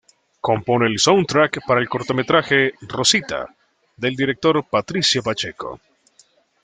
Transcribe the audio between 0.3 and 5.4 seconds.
Compone el soundtrack por el cortometraje "Rosita" del director Patricio